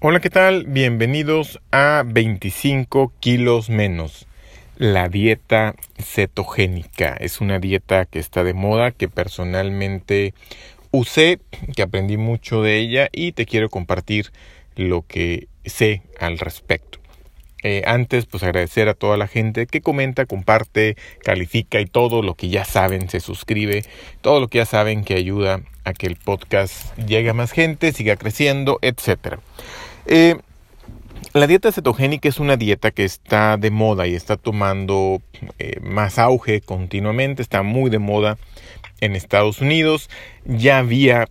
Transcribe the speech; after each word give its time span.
Hola, 0.00 0.20
¿qué 0.20 0.30
tal? 0.30 0.64
Bienvenidos 0.68 1.58
a 1.72 2.04
25 2.06 3.12
kilos 3.18 3.68
menos. 3.68 4.28
La 4.76 5.08
dieta 5.08 5.74
cetogénica 5.96 7.16
es 7.18 7.40
una 7.40 7.58
dieta 7.58 8.04
que 8.04 8.20
está 8.20 8.44
de 8.44 8.54
moda, 8.54 8.92
que 8.92 9.08
personalmente 9.08 10.34
usé, 10.92 11.40
que 11.74 11.82
aprendí 11.82 12.16
mucho 12.16 12.62
de 12.62 12.78
ella 12.78 13.08
y 13.10 13.32
te 13.32 13.44
quiero 13.44 13.70
compartir 13.70 14.30
lo 14.76 15.04
que 15.04 15.48
sé 15.64 16.02
al 16.20 16.38
respecto. 16.38 17.00
Eh, 17.64 17.82
antes, 17.84 18.26
pues 18.26 18.44
agradecer 18.44 18.88
a 18.88 18.94
toda 18.94 19.16
la 19.16 19.26
gente 19.26 19.66
que 19.66 19.80
comenta, 19.80 20.26
comparte, 20.26 20.96
califica 21.24 21.80
y 21.80 21.86
todo 21.86 22.22
lo 22.22 22.36
que 22.36 22.50
ya 22.50 22.64
saben, 22.64 23.10
se 23.10 23.18
suscribe, 23.18 23.84
todo 24.20 24.38
lo 24.38 24.46
que 24.46 24.58
ya 24.58 24.64
saben 24.64 25.02
que 25.02 25.14
ayuda 25.14 25.62
a 25.82 25.92
que 25.92 26.06
el 26.06 26.14
podcast 26.14 26.96
llegue 26.98 27.30
a 27.30 27.34
más 27.34 27.50
gente, 27.50 27.90
siga 27.90 28.14
creciendo, 28.14 28.78
etcétera. 28.80 29.40
Eh, 30.10 30.36
la 31.34 31.46
dieta 31.46 31.70
cetogénica 31.70 32.30
es 32.30 32.40
una 32.40 32.56
dieta 32.56 32.92
que 32.92 33.04
está 33.04 33.58
de 33.58 33.70
moda 33.70 34.06
y 34.06 34.14
está 34.14 34.38
tomando 34.38 35.20
eh, 35.58 35.80
más 35.82 36.18
auge 36.18 36.62
continuamente, 36.62 37.42
está 37.42 37.62
muy 37.62 37.90
de 37.90 37.98
moda 37.98 38.38
en 39.02 39.14
Estados 39.14 39.60
Unidos, 39.60 40.08
ya 40.46 40.78
había 40.78 41.28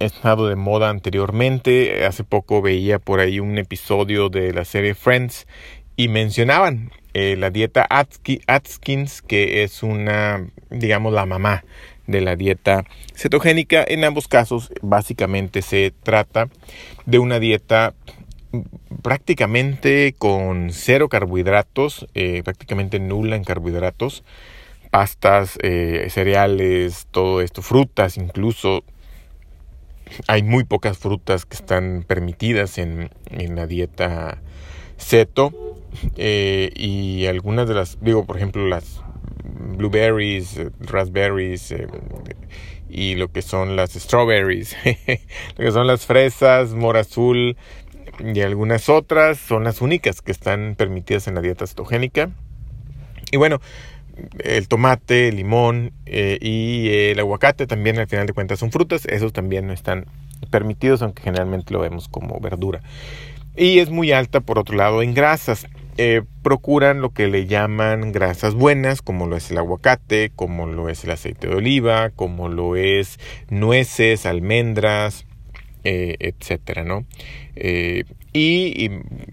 estado 0.00 0.48
de 0.48 0.56
moda 0.56 0.90
anteriormente, 0.90 2.04
hace 2.04 2.22
poco 2.22 2.60
veía 2.60 2.98
por 2.98 3.20
ahí 3.20 3.40
un 3.40 3.56
episodio 3.56 4.28
de 4.28 4.52
la 4.52 4.66
serie 4.66 4.94
Friends 4.94 5.46
y 5.96 6.08
mencionaban 6.08 6.90
eh, 7.14 7.36
la 7.38 7.48
dieta 7.48 7.86
Atkins, 7.88 9.22
que 9.22 9.62
es 9.62 9.82
una, 9.82 10.46
digamos, 10.68 11.14
la 11.14 11.24
mamá 11.24 11.64
de 12.10 12.20
la 12.20 12.36
dieta 12.36 12.84
cetogénica. 13.14 13.84
En 13.86 14.04
ambos 14.04 14.28
casos, 14.28 14.72
básicamente 14.82 15.62
se 15.62 15.92
trata 16.02 16.48
de 17.06 17.18
una 17.18 17.38
dieta 17.38 17.94
prácticamente 19.02 20.14
con 20.18 20.70
cero 20.72 21.08
carbohidratos, 21.08 22.06
eh, 22.14 22.42
prácticamente 22.42 22.98
nula 22.98 23.36
en 23.36 23.44
carbohidratos, 23.44 24.24
pastas, 24.90 25.58
eh, 25.62 26.08
cereales, 26.10 27.06
todo 27.10 27.40
esto, 27.40 27.62
frutas 27.62 28.16
incluso. 28.16 28.84
Hay 30.26 30.42
muy 30.42 30.64
pocas 30.64 30.98
frutas 30.98 31.46
que 31.46 31.54
están 31.54 32.04
permitidas 32.06 32.78
en, 32.78 33.10
en 33.30 33.54
la 33.54 33.68
dieta 33.68 34.42
ceto 34.98 35.52
eh, 36.16 36.70
y 36.74 37.26
algunas 37.26 37.68
de 37.68 37.74
las, 37.74 37.98
digo, 38.00 38.26
por 38.26 38.36
ejemplo, 38.36 38.66
las 38.66 39.02
blueberries, 39.76 40.56
eh, 40.56 40.70
raspberries 40.80 41.72
eh, 41.72 41.86
y 42.88 43.14
lo 43.14 43.30
que 43.30 43.42
son 43.42 43.76
las 43.76 43.92
strawberries, 43.92 44.76
lo 45.56 45.64
que 45.64 45.72
son 45.72 45.86
las 45.86 46.06
fresas, 46.06 46.74
mora 46.74 47.00
azul 47.00 47.56
y 48.18 48.40
algunas 48.40 48.88
otras 48.88 49.38
son 49.38 49.64
las 49.64 49.80
únicas 49.80 50.22
que 50.22 50.32
están 50.32 50.74
permitidas 50.76 51.26
en 51.28 51.34
la 51.36 51.40
dieta 51.40 51.66
cetogénica. 51.66 52.30
Y 53.32 53.36
bueno, 53.36 53.60
el 54.40 54.68
tomate, 54.68 55.28
el 55.28 55.36
limón 55.36 55.92
y 56.04 56.88
el 56.90 57.18
aguacate 57.18 57.66
también 57.66 57.98
al 57.98 58.08
final 58.08 58.26
de 58.26 58.32
cuentas 58.32 58.58
son 58.58 58.72
frutas, 58.72 59.06
esos 59.06 59.32
también 59.32 59.68
no 59.68 59.72
están 59.72 60.06
permitidos, 60.50 61.00
aunque 61.02 61.22
generalmente 61.22 61.72
lo 61.72 61.80
vemos 61.80 62.08
como 62.08 62.40
verdura. 62.40 62.82
Y 63.56 63.78
es 63.78 63.90
muy 63.90 64.12
alta, 64.12 64.40
por 64.40 64.58
otro 64.58 64.76
lado, 64.76 65.02
en 65.02 65.14
grasas. 65.14 65.66
Eh, 65.96 66.22
procuran 66.42 67.00
lo 67.00 67.10
que 67.10 67.26
le 67.26 67.46
llaman 67.46 68.12
grasas 68.12 68.54
buenas, 68.54 69.02
como 69.02 69.26
lo 69.26 69.36
es 69.36 69.50
el 69.50 69.58
aguacate, 69.58 70.32
como 70.34 70.66
lo 70.66 70.88
es 70.88 71.04
el 71.04 71.10
aceite 71.10 71.48
de 71.48 71.56
oliva, 71.56 72.10
como 72.10 72.48
lo 72.48 72.76
es 72.76 73.18
nueces, 73.50 74.24
almendras, 74.24 75.26
eh, 75.84 76.16
etcétera, 76.18 76.84
¿no? 76.84 77.04
Eh, 77.56 78.04
y, 78.32 78.90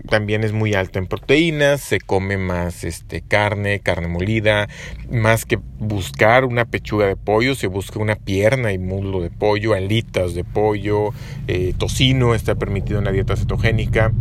también 0.10 0.44
es 0.44 0.54
muy 0.54 0.74
alta 0.74 0.98
en 0.98 1.06
proteínas, 1.06 1.82
se 1.82 2.00
come 2.00 2.38
más 2.38 2.84
este, 2.84 3.22
carne, 3.22 3.80
carne 3.80 4.08
molida, 4.08 4.68
más 5.12 5.46
que 5.46 5.60
buscar 5.80 6.46
una 6.46 6.66
pechuga 6.66 7.06
de 7.06 7.16
pollo, 7.16 7.54
se 7.54 7.68
busca 7.68 8.00
una 8.00 8.16
pierna 8.16 8.72
y 8.72 8.80
muslo 8.80 9.22
de 9.22 9.30
pollo, 9.30 9.74
alitas 9.74 10.34
de 10.34 10.44
pollo, 10.44 11.12
eh, 11.48 11.74
tocino 11.78 12.34
está 12.34 12.56
permitido 12.56 13.00
en 13.00 13.06
la 13.06 13.12
dieta 13.12 13.36
cetogénica. 13.36 14.14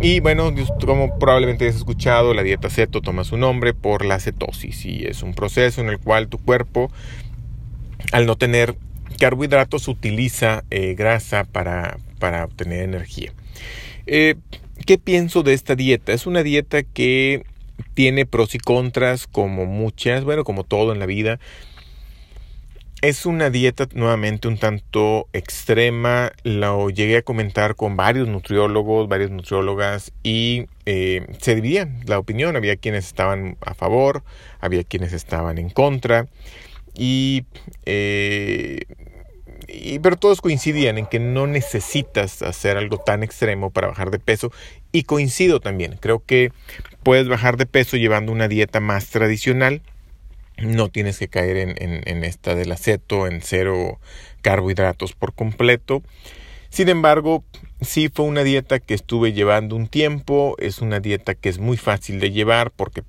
Y 0.00 0.20
bueno, 0.20 0.54
como 0.84 1.18
probablemente 1.18 1.66
has 1.66 1.76
escuchado, 1.76 2.34
la 2.34 2.42
dieta 2.42 2.68
ceto 2.68 3.00
toma 3.00 3.24
su 3.24 3.38
nombre 3.38 3.72
por 3.72 4.04
la 4.04 4.20
cetosis 4.20 4.84
y 4.84 5.06
es 5.06 5.22
un 5.22 5.32
proceso 5.32 5.80
en 5.80 5.88
el 5.88 5.98
cual 5.98 6.28
tu 6.28 6.38
cuerpo, 6.38 6.90
al 8.12 8.26
no 8.26 8.36
tener 8.36 8.76
carbohidratos 9.18 9.88
utiliza 9.88 10.64
eh, 10.70 10.94
grasa 10.94 11.44
para, 11.44 11.98
para, 12.18 12.44
obtener 12.44 12.82
energía. 12.82 13.32
Eh, 14.06 14.36
¿Qué 14.84 14.98
pienso 14.98 15.42
de 15.42 15.54
esta 15.54 15.74
dieta? 15.74 16.12
Es 16.12 16.26
una 16.26 16.42
dieta 16.42 16.82
que 16.82 17.44
tiene 17.94 18.26
pros 18.26 18.54
y 18.54 18.58
contras 18.58 19.26
como 19.26 19.66
muchas, 19.66 20.24
bueno, 20.24 20.44
como 20.44 20.64
todo 20.64 20.92
en 20.92 20.98
la 20.98 21.06
vida. 21.06 21.38
Es 23.02 23.26
una 23.26 23.50
dieta 23.50 23.86
nuevamente 23.94 24.48
un 24.48 24.58
tanto 24.58 25.28
extrema, 25.32 26.32
lo 26.44 26.88
llegué 26.88 27.18
a 27.18 27.22
comentar 27.22 27.74
con 27.76 27.96
varios 27.96 28.26
nutriólogos, 28.26 29.08
varias 29.08 29.30
nutriólogas 29.30 30.12
y 30.22 30.66
eh, 30.86 31.26
se 31.38 31.54
dividían 31.54 32.00
la 32.06 32.18
opinión, 32.18 32.56
había 32.56 32.76
quienes 32.76 33.06
estaban 33.06 33.58
a 33.60 33.74
favor, 33.74 34.24
había 34.60 34.82
quienes 34.82 35.12
estaban 35.12 35.58
en 35.58 35.68
contra 35.68 36.26
y 36.96 37.44
pero 40.02 40.16
todos 40.16 40.40
coincidían 40.40 40.98
en 40.98 41.06
que 41.06 41.18
no 41.18 41.46
necesitas 41.46 42.42
hacer 42.42 42.76
algo 42.76 42.98
tan 42.98 43.22
extremo 43.22 43.70
para 43.70 43.88
bajar 43.88 44.10
de 44.10 44.18
peso. 44.18 44.52
Y 44.92 45.04
coincido 45.04 45.60
también, 45.60 45.98
creo 46.00 46.22
que 46.24 46.52
puedes 47.02 47.28
bajar 47.28 47.56
de 47.56 47.66
peso 47.66 47.96
llevando 47.96 48.32
una 48.32 48.48
dieta 48.48 48.80
más 48.80 49.08
tradicional. 49.08 49.82
No 50.58 50.88
tienes 50.88 51.18
que 51.18 51.28
caer 51.28 51.56
en, 51.56 51.74
en, 51.78 52.24
esta 52.24 52.54
del 52.54 52.72
aceto, 52.72 53.26
en 53.26 53.42
cero 53.42 54.00
carbohidratos 54.40 55.12
por 55.12 55.34
completo. 55.34 56.02
Sin 56.70 56.88
embargo, 56.88 57.44
sí 57.82 58.08
fue 58.12 58.24
una 58.24 58.42
dieta 58.42 58.80
que 58.80 58.94
estuve 58.94 59.32
llevando 59.32 59.76
un 59.76 59.86
tiempo. 59.86 60.56
Es 60.58 60.80
una 60.80 61.00
dieta 61.00 61.34
que 61.34 61.50
es 61.50 61.58
muy 61.58 61.76
fácil 61.76 62.20
de 62.20 62.30
llevar 62.30 62.70
porque 62.70 63.02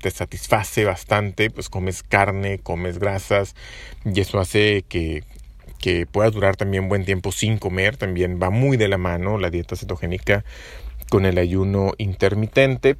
te 0.00 0.10
satisface 0.10 0.84
bastante, 0.84 1.50
pues 1.50 1.68
comes 1.68 2.02
carne, 2.02 2.58
comes 2.58 2.98
grasas 2.98 3.54
y 4.04 4.20
eso 4.20 4.38
hace 4.38 4.84
que 4.88 5.24
que 5.84 6.06
pueda 6.06 6.30
durar 6.30 6.56
también 6.56 6.88
buen 6.88 7.04
tiempo 7.04 7.30
sin 7.30 7.58
comer, 7.58 7.98
también 7.98 8.40
va 8.42 8.48
muy 8.48 8.78
de 8.78 8.88
la 8.88 8.96
mano 8.96 9.36
la 9.36 9.50
dieta 9.50 9.76
cetogénica 9.76 10.42
con 11.10 11.26
el 11.26 11.36
ayuno 11.36 11.92
intermitente 11.98 12.96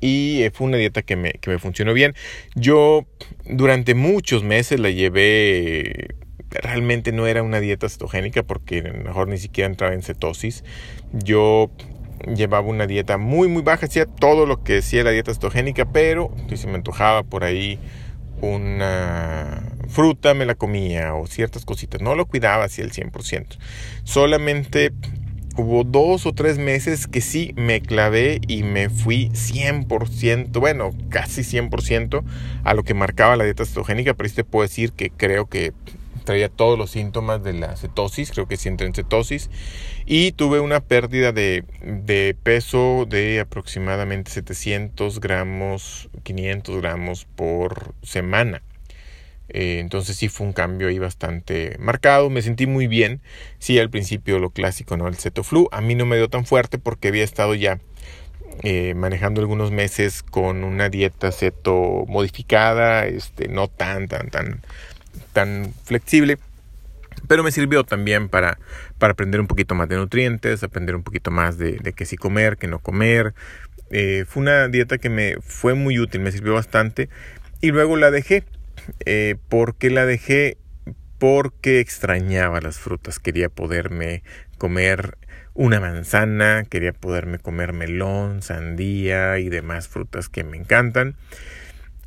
y 0.00 0.42
eh, 0.42 0.50
fue 0.50 0.66
una 0.68 0.76
dieta 0.76 1.02
que 1.02 1.16
me, 1.16 1.32
que 1.32 1.50
me 1.50 1.58
funcionó 1.58 1.92
bien. 1.92 2.14
Yo 2.54 3.06
durante 3.44 3.94
muchos 3.94 4.42
meses 4.42 4.80
la 4.80 4.90
llevé, 4.90 6.14
realmente 6.50 7.12
no 7.12 7.26
era 7.26 7.42
una 7.42 7.60
dieta 7.60 7.88
cetogénica 7.88 8.42
porque 8.42 8.82
mejor 8.82 9.28
ni 9.28 9.38
siquiera 9.38 9.68
entraba 9.68 9.94
en 9.94 10.02
cetosis. 10.02 10.64
Yo 11.12 11.70
llevaba 12.34 12.66
una 12.66 12.86
dieta 12.86 13.18
muy 13.18 13.48
muy 13.48 13.62
baja, 13.62 13.86
hacía 13.86 14.06
todo 14.06 14.46
lo 14.46 14.62
que 14.62 14.74
decía 14.74 15.04
la 15.04 15.10
dieta 15.10 15.32
cetogénica, 15.32 15.84
pero 15.86 16.30
si 16.48 16.56
se 16.56 16.66
me 16.66 16.74
antojaba 16.74 17.22
por 17.22 17.44
ahí 17.44 17.78
una 18.40 19.62
fruta 19.88 20.34
me 20.34 20.46
la 20.46 20.54
comía 20.54 21.14
o 21.14 21.26
ciertas 21.26 21.64
cositas. 21.64 22.00
No 22.00 22.14
lo 22.14 22.26
cuidaba 22.26 22.64
así 22.64 22.82
al 22.82 22.92
100%. 22.92 23.58
Solamente 24.04 24.92
hubo 25.56 25.82
dos 25.82 26.24
o 26.26 26.32
tres 26.32 26.58
meses 26.58 27.06
que 27.06 27.20
sí 27.20 27.52
me 27.56 27.80
clavé 27.80 28.40
y 28.46 28.62
me 28.62 28.90
fui 28.90 29.30
100%, 29.30 30.60
bueno, 30.60 30.90
casi 31.08 31.42
100% 31.42 32.22
a 32.62 32.74
lo 32.74 32.84
que 32.84 32.94
marcaba 32.94 33.36
la 33.36 33.44
dieta 33.44 33.64
cetogénica, 33.64 34.14
pero 34.14 34.28
sí 34.28 34.36
te 34.36 34.44
puedo 34.44 34.62
decir 34.62 34.92
que 34.92 35.10
creo 35.10 35.46
que 35.46 35.72
traía 36.28 36.50
todos 36.50 36.78
los 36.78 36.90
síntomas 36.90 37.42
de 37.42 37.54
la 37.54 37.74
cetosis, 37.74 38.32
creo 38.32 38.46
que 38.46 38.58
sí 38.58 38.68
entré 38.68 38.86
en 38.86 38.92
cetosis, 38.92 39.48
y 40.04 40.32
tuve 40.32 40.60
una 40.60 40.80
pérdida 40.80 41.32
de, 41.32 41.64
de 41.80 42.36
peso 42.42 43.06
de 43.08 43.40
aproximadamente 43.40 44.30
700 44.30 45.20
gramos, 45.20 46.10
500 46.24 46.82
gramos 46.82 47.24
por 47.24 47.94
semana. 48.02 48.62
Eh, 49.48 49.78
entonces 49.78 50.16
sí 50.16 50.28
fue 50.28 50.46
un 50.46 50.52
cambio 50.52 50.88
ahí 50.88 50.98
bastante 50.98 51.76
marcado. 51.78 52.28
Me 52.28 52.42
sentí 52.42 52.66
muy 52.66 52.86
bien. 52.86 53.22
Sí, 53.58 53.78
al 53.78 53.88
principio 53.88 54.38
lo 54.38 54.50
clásico, 54.50 54.98
¿no? 54.98 55.08
El 55.08 55.16
cetoflu. 55.16 55.70
A 55.72 55.80
mí 55.80 55.94
no 55.94 56.04
me 56.04 56.18
dio 56.18 56.28
tan 56.28 56.44
fuerte 56.44 56.76
porque 56.76 57.08
había 57.08 57.24
estado 57.24 57.54
ya 57.54 57.80
eh, 58.64 58.94
manejando 58.94 59.40
algunos 59.40 59.70
meses 59.70 60.22
con 60.22 60.64
una 60.64 60.88
dieta 60.88 61.32
ceto 61.32 62.04
modificada, 62.08 63.06
este, 63.06 63.48
no 63.48 63.68
tan, 63.68 64.08
tan, 64.08 64.30
tan, 64.30 64.62
tan 65.32 65.72
flexible. 65.84 66.38
Pero 67.26 67.42
me 67.42 67.50
sirvió 67.50 67.84
también 67.84 68.28
para, 68.28 68.58
para 68.98 69.12
aprender 69.12 69.40
un 69.40 69.48
poquito 69.48 69.74
más 69.74 69.88
de 69.88 69.96
nutrientes, 69.96 70.62
aprender 70.62 70.94
un 70.94 71.02
poquito 71.02 71.30
más 71.30 71.58
de, 71.58 71.72
de 71.72 71.92
qué 71.92 72.06
sí 72.06 72.16
comer, 72.16 72.56
qué 72.56 72.68
no 72.68 72.78
comer. 72.78 73.34
Eh, 73.90 74.24
fue 74.28 74.42
una 74.42 74.68
dieta 74.68 74.98
que 74.98 75.08
me 75.08 75.36
fue 75.40 75.74
muy 75.74 75.98
útil, 75.98 76.20
me 76.20 76.30
sirvió 76.30 76.54
bastante. 76.54 77.08
Y 77.60 77.72
luego 77.72 77.96
la 77.96 78.10
dejé 78.10 78.44
eh, 79.04 79.36
¿Por 79.48 79.76
qué 79.76 79.90
la 79.90 80.06
dejé? 80.06 80.58
Porque 81.18 81.80
extrañaba 81.80 82.60
las 82.60 82.78
frutas, 82.78 83.18
quería 83.18 83.48
poderme 83.48 84.22
comer 84.56 85.18
una 85.54 85.80
manzana, 85.80 86.64
quería 86.68 86.92
poderme 86.92 87.38
comer 87.38 87.72
melón, 87.72 88.42
sandía 88.42 89.38
y 89.38 89.48
demás 89.48 89.88
frutas 89.88 90.28
que 90.28 90.44
me 90.44 90.56
encantan. 90.56 91.16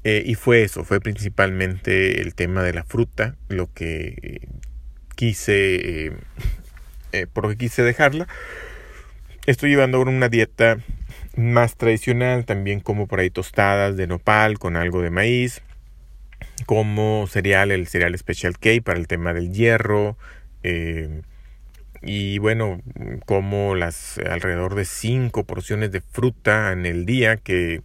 Eh, 0.04 0.24
y 0.26 0.34
fue 0.36 0.64
eso, 0.64 0.84
fue 0.84 1.00
principalmente 1.00 2.22
el 2.22 2.34
tema 2.34 2.64
de 2.64 2.74
la 2.74 2.84
fruta, 2.84 3.36
lo 3.50 3.72
que 3.72 4.48
quise, 5.16 6.08
eh, 6.08 6.14
eh, 7.12 7.28
lo 7.36 7.50
que 7.50 7.58
quise 7.58 7.84
dejarla. 7.84 8.28
Estoy 9.46 9.70
llevando 9.70 9.98
ahora 9.98 10.10
una 10.10 10.30
dieta 10.30 10.80
más 11.36 11.76
tradicional, 11.78 12.46
también 12.46 12.80
como 12.80 13.08
por 13.08 13.20
ahí 13.20 13.30
tostadas 13.30 13.96
de 13.96 14.08
nopal 14.08 14.58
con 14.58 14.76
algo 14.76 15.02
de 15.02 15.12
maíz, 15.12 15.62
como 16.66 17.28
cereal, 17.28 17.72
el 17.72 17.88
cereal 17.88 18.18
Special 18.18 18.58
K 18.58 18.70
para 18.84 19.00
el 19.00 19.08
tema 19.08 19.34
del 19.34 19.52
hierro, 19.52 20.18
y 22.04 22.40
bueno, 22.40 22.82
como 23.26 23.76
las 23.76 24.18
alrededor 24.20 24.76
de 24.76 24.86
5 24.86 25.44
porciones 25.46 25.92
de 25.92 26.02
fruta 26.02 26.72
en 26.72 26.86
el 26.86 27.06
día 27.06 27.38
que, 27.38 27.82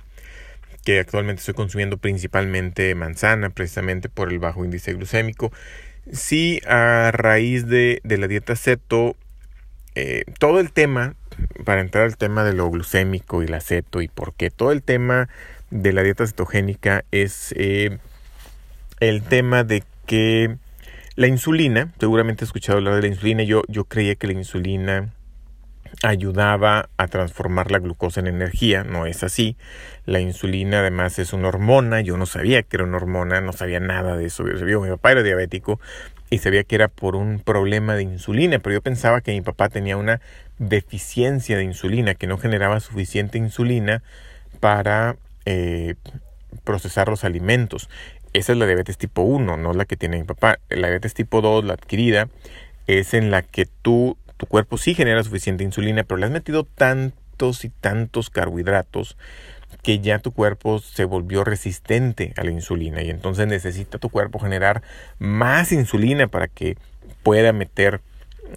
que 0.87 1.00
actualmente 1.00 1.41
estoy 1.41 1.55
consumiendo 1.55 1.97
principalmente 1.97 2.94
manzana, 2.94 3.50
precisamente 3.50 4.09
por 4.09 4.33
el 4.33 4.38
bajo 4.38 4.65
índice 4.65 4.94
glucémico. 4.94 5.53
Sí, 6.12 6.61
a 6.65 7.11
raíz 7.12 7.67
de, 7.67 8.00
de 8.05 8.19
la 8.19 8.29
dieta 8.29 8.55
ceto, 8.55 9.17
eh, 9.97 10.23
todo 10.38 10.61
el 10.61 10.71
tema, 10.71 11.17
para 11.65 11.81
entrar 11.81 12.05
al 12.05 12.17
tema 12.17 12.44
de 12.44 12.53
lo 12.53 12.71
glucémico 12.71 13.43
y 13.43 13.49
la 13.49 13.61
ceto 13.61 14.00
y 14.00 14.06
por 14.06 14.35
qué, 14.35 14.50
todo 14.50 14.71
el 14.71 14.85
tema 14.85 15.29
de 15.71 15.93
la 15.93 16.05
dieta 16.05 16.25
cetogénica 16.25 17.05
es 17.11 17.53
eh, 17.56 17.99
el 19.00 19.23
tema 19.23 19.65
de 19.65 19.83
que 20.06 20.56
la 21.17 21.27
insulina, 21.27 21.93
seguramente 21.99 22.44
he 22.44 22.47
escuchado 22.47 22.79
hablar 22.79 22.94
de 22.94 23.03
la 23.03 23.09
insulina, 23.09 23.43
yo, 23.43 23.65
yo 23.67 23.87
creía 23.87 24.15
que 24.15 24.29
la 24.29 24.35
insulina 24.35 25.12
ayudaba 26.03 26.88
a 26.97 27.09
transformar 27.09 27.71
la 27.71 27.79
glucosa 27.79 28.21
en 28.21 28.27
energía, 28.27 28.85
no 28.85 29.06
es 29.06 29.23
así. 29.23 29.56
La 30.05 30.21
insulina 30.21 30.81
además 30.81 31.19
es 31.19 31.33
una 31.33 31.49
hormona, 31.49 32.00
yo 32.00 32.17
no 32.17 32.27
sabía 32.27 32.62
que 32.62 32.77
era 32.77 32.85
una 32.85 32.97
hormona, 32.97 33.41
no 33.41 33.53
sabía 33.53 33.81
nada 33.81 34.17
de 34.17 34.27
eso. 34.27 34.44
Mi 34.44 34.88
papá 34.88 35.12
era 35.12 35.23
diabético 35.23 35.81
y 36.31 36.38
sabía 36.38 36.65
que 36.65 36.75
era 36.75 36.88
por 36.88 37.17
un 37.17 37.41
problema 37.41 37.94
de 37.94 38.03
insulina, 38.03 38.59
pero 38.59 38.75
yo 38.75 38.83
pensaba 38.83 39.21
que 39.21 39.33
mi 39.33 39.41
papá 39.41 39.69
tenía 39.69 39.97
una 39.97 40.21
deficiencia 40.59 41.56
de 41.56 41.65
insulina, 41.65 42.15
que 42.15 42.27
no 42.27 42.38
generaba 42.38 42.81
suficiente 42.81 43.38
insulina 43.38 44.03
para 44.61 45.17
eh, 45.44 45.94
procesar 46.65 47.09
los 47.09 47.25
alimentos. 47.25 47.88
Esa 48.33 48.53
es 48.53 48.59
la 48.59 48.67
diabetes 48.67 48.99
tipo 48.99 49.23
1, 49.23 49.56
no 49.56 49.73
la 49.73 49.85
que 49.85 49.97
tiene 49.97 50.19
mi 50.19 50.25
papá. 50.25 50.59
La 50.69 50.88
diabetes 50.88 51.15
tipo 51.15 51.41
2, 51.41 51.65
la 51.65 51.75
adquirida, 51.75 52.29
es 52.87 53.15
en 53.15 53.31
la 53.31 53.43
que 53.43 53.67
tú, 53.67 54.19
tu 54.37 54.47
cuerpo 54.47 54.79
sí 54.79 54.94
genera 54.94 55.23
suficiente 55.23 55.65
insulina, 55.65 56.05
pero 56.05 56.19
le 56.19 56.27
has 56.27 56.33
metido 56.33 56.65
tantos 56.65 57.65
y 57.65 57.69
tantos 57.69 58.31
carbohidratos 58.31 59.17
que 59.83 60.00
ya 60.00 60.19
tu 60.19 60.33
cuerpo 60.33 60.79
se 60.79 61.05
volvió 61.05 61.44
resistente 61.44 62.33
a 62.37 62.44
la 62.44 62.50
insulina 62.50 63.03
y 63.03 63.11
entonces 63.11 63.47
necesita 63.47 63.99
tu 63.99 64.11
cuerpo 64.11 64.38
generar 64.38 64.83
más 65.19 65.73
insulina 65.73 66.29
para 66.29 66.49
que 66.49 66.77
pueda 67.23 67.53
meter 67.53 68.00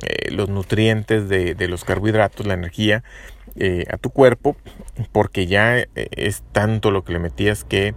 eh, 0.01 0.31
los 0.31 0.49
nutrientes 0.49 1.29
de, 1.29 1.67
los 1.67 1.83
carbohidratos, 1.83 2.45
la 2.45 2.53
energía 2.53 3.03
eh, 3.55 3.85
a 3.91 3.97
tu 3.97 4.11
cuerpo, 4.11 4.55
porque 5.11 5.47
ya 5.47 5.79
eh, 5.79 5.87
es 5.95 6.43
tanto 6.51 6.91
lo 6.91 7.03
que 7.03 7.13
le 7.13 7.19
metías 7.19 7.63
que 7.63 7.93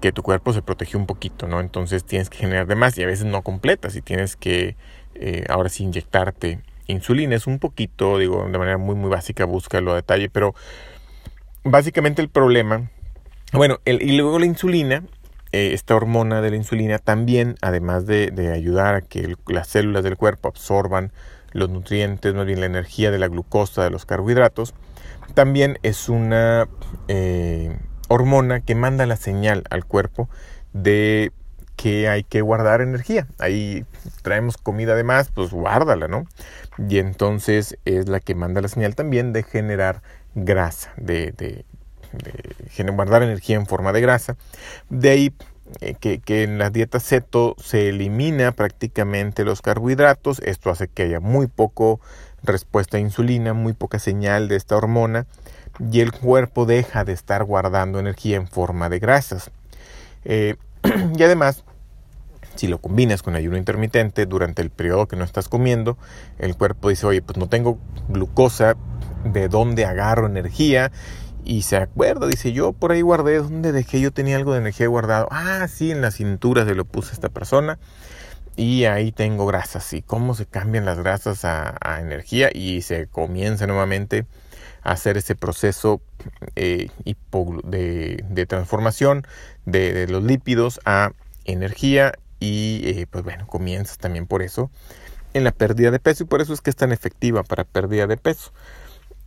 que 0.00 0.12
tu 0.12 0.22
cuerpo 0.22 0.52
se 0.52 0.62
protegió 0.62 0.98
un 0.98 1.06
poquito, 1.06 1.46
¿no? 1.46 1.60
Entonces 1.60 2.04
tienes 2.04 2.30
que 2.30 2.38
generar 2.38 2.66
de 2.66 2.74
más 2.74 2.96
y 2.98 3.02
a 3.02 3.06
veces 3.06 3.26
no 3.26 3.42
completas 3.42 3.96
y 3.96 4.02
tienes 4.02 4.36
que 4.36 4.76
eh, 5.14 5.44
ahora 5.48 5.68
sí 5.68 5.84
inyectarte 5.84 6.60
insulina. 6.86 7.34
Es 7.36 7.46
un 7.46 7.58
poquito, 7.58 8.18
digo, 8.18 8.46
de 8.50 8.58
manera 8.58 8.78
muy, 8.78 8.94
muy 8.94 9.10
básica, 9.10 9.44
búscalo 9.44 9.92
a 9.92 9.96
detalle, 9.96 10.28
pero 10.28 10.54
básicamente 11.62 12.22
el 12.22 12.28
problema, 12.28 12.90
bueno, 13.52 13.80
y 13.84 14.16
luego 14.16 14.38
la 14.38 14.46
insulina, 14.46 15.02
eh, 15.52 15.72
esta 15.72 15.94
hormona 15.94 16.40
de 16.40 16.50
la 16.50 16.56
insulina 16.56 16.98
también, 16.98 17.56
además 17.62 18.06
de, 18.06 18.30
de 18.30 18.52
ayudar 18.52 18.94
a 18.94 19.00
que 19.00 19.36
las 19.46 19.68
células 19.68 20.04
del 20.04 20.16
cuerpo 20.16 20.48
absorban 20.48 21.12
los 21.52 21.70
nutrientes, 21.70 22.34
más 22.34 22.46
bien 22.46 22.60
la 22.60 22.66
energía 22.66 23.10
de 23.10 23.18
la 23.18 23.28
glucosa, 23.28 23.84
de 23.84 23.90
los 23.90 24.04
carbohidratos, 24.04 24.74
también 25.34 25.78
es 25.82 26.08
una... 26.08 26.68
Eh, 27.08 27.76
hormona 28.08 28.60
que 28.60 28.74
manda 28.74 29.06
la 29.06 29.16
señal 29.16 29.64
al 29.70 29.84
cuerpo 29.84 30.28
de 30.72 31.32
que 31.84 32.08
hay 32.08 32.24
que 32.24 32.40
guardar 32.40 32.80
energía. 32.80 33.26
Ahí 33.38 33.84
traemos 34.22 34.56
comida 34.56 34.94
de 34.94 35.04
más, 35.04 35.28
pues 35.28 35.50
guárdala, 35.50 36.08
¿no? 36.08 36.26
Y 36.88 36.96
entonces 36.96 37.76
es 37.84 38.08
la 38.08 38.20
que 38.20 38.34
manda 38.34 38.62
la 38.62 38.68
señal 38.68 38.94
también 38.94 39.34
de 39.34 39.42
generar 39.42 40.00
grasa, 40.34 40.94
de, 40.96 41.32
de, 41.32 41.66
guardar 42.90 43.22
energía 43.22 43.56
en 43.56 43.66
forma 43.66 43.92
de 43.92 44.00
grasa. 44.00 44.38
De 44.88 45.10
ahí 45.10 45.34
eh, 45.82 45.94
que, 46.00 46.20
que, 46.20 46.44
en 46.44 46.56
la 46.56 46.70
dieta 46.70 47.00
ceto 47.00 47.54
se 47.62 47.90
elimina 47.90 48.52
prácticamente 48.52 49.44
los 49.44 49.60
carbohidratos. 49.60 50.38
Esto 50.38 50.70
hace 50.70 50.88
que 50.88 51.02
haya 51.02 51.20
muy 51.20 51.48
poco 51.48 52.00
respuesta 52.42 52.96
a 52.96 53.00
insulina, 53.00 53.52
muy 53.52 53.74
poca 53.74 53.98
señal 53.98 54.48
de 54.48 54.56
esta 54.56 54.74
hormona 54.74 55.26
y 55.92 56.00
el 56.00 56.12
cuerpo 56.12 56.64
deja 56.64 57.04
de 57.04 57.12
estar 57.12 57.44
guardando 57.44 57.98
energía 57.98 58.38
en 58.38 58.48
forma 58.48 58.88
de 58.88 59.00
grasas. 59.00 59.50
Eh, 60.24 60.56
y 61.14 61.22
además, 61.22 61.62
si 62.56 62.66
lo 62.66 62.78
combinas 62.78 63.22
con 63.22 63.34
ayuno 63.34 63.56
intermitente 63.56 64.26
durante 64.26 64.62
el 64.62 64.70
periodo 64.70 65.08
que 65.08 65.16
no 65.16 65.24
estás 65.24 65.48
comiendo, 65.48 65.98
el 66.38 66.56
cuerpo 66.56 66.88
dice, 66.88 67.06
oye, 67.06 67.22
pues 67.22 67.38
no 67.38 67.48
tengo 67.48 67.78
glucosa, 68.08 68.76
¿de 69.24 69.48
dónde 69.48 69.84
agarro 69.84 70.26
energía? 70.26 70.92
Y 71.44 71.62
se 71.62 71.76
acuerda, 71.76 72.26
dice, 72.26 72.52
yo 72.52 72.72
por 72.72 72.92
ahí 72.92 73.02
guardé, 73.02 73.38
¿dónde 73.38 73.72
dejé? 73.72 74.00
Yo 74.00 74.12
tenía 74.12 74.36
algo 74.36 74.52
de 74.52 74.60
energía 74.60 74.86
guardado. 74.86 75.28
Ah, 75.30 75.66
sí, 75.68 75.90
en 75.90 76.00
la 76.00 76.10
cintura 76.10 76.64
se 76.64 76.74
lo 76.74 76.86
puse 76.86 77.12
esta 77.12 77.28
persona. 77.28 77.78
Y 78.56 78.84
ahí 78.84 79.12
tengo 79.12 79.44
grasas. 79.44 79.92
¿Y 79.92 80.00
cómo 80.00 80.34
se 80.34 80.46
cambian 80.46 80.86
las 80.86 80.98
grasas 80.98 81.44
a, 81.44 81.76
a 81.82 82.00
energía? 82.00 82.48
Y 82.54 82.80
se 82.82 83.08
comienza 83.08 83.66
nuevamente 83.66 84.26
hacer 84.84 85.16
ese 85.16 85.34
proceso 85.34 86.00
eh, 86.54 86.90
de, 87.64 88.46
transformación 88.46 89.26
de, 89.64 90.06
los 90.06 90.22
lípidos 90.22 90.80
a 90.84 91.12
energía 91.44 92.12
y 92.44 93.00
eh, 93.00 93.06
pues 93.10 93.24
bueno, 93.24 93.46
comienzas 93.46 93.98
también 93.98 94.26
por 94.26 94.42
eso 94.42 94.70
en 95.32 95.44
la 95.44 95.52
pérdida 95.52 95.90
de 95.90 95.98
peso 95.98 96.24
y 96.24 96.26
por 96.26 96.40
eso 96.40 96.52
es 96.52 96.60
que 96.60 96.70
es 96.70 96.76
tan 96.76 96.92
efectiva 96.92 97.42
para 97.42 97.64
pérdida 97.64 98.06
de 98.06 98.16
peso. 98.16 98.52